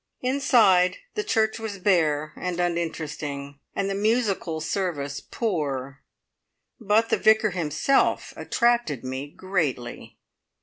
Inside, 0.23 0.97
the 1.13 1.23
church 1.23 1.59
was 1.59 1.77
bare 1.77 2.33
and 2.35 2.59
uninteresting, 2.59 3.59
and 3.75 3.87
the 3.87 3.93
musical 3.93 4.59
service 4.59 5.19
poor, 5.21 6.01
but 6.79 7.09
the 7.09 7.17
Vicar 7.17 7.51
himself 7.51 8.33
attracted 8.35 9.03
me 9.03 9.27
greatly. 9.29 10.17